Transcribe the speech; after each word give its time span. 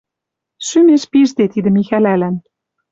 Шӱмеш 0.67 1.03
пижде 1.11 1.45
тидӹ 1.53 1.69
Михӓлӓлӓн 1.77 2.35